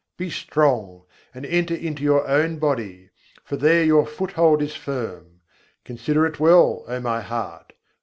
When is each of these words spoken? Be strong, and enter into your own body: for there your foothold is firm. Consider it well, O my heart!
Be 0.17 0.31
strong, 0.31 1.03
and 1.31 1.45
enter 1.45 1.75
into 1.75 2.01
your 2.01 2.27
own 2.27 2.57
body: 2.57 3.11
for 3.43 3.55
there 3.55 3.83
your 3.83 4.07
foothold 4.07 4.63
is 4.63 4.75
firm. 4.75 5.41
Consider 5.85 6.25
it 6.25 6.39
well, 6.39 6.83
O 6.87 6.99
my 6.99 7.21
heart! 7.21 7.73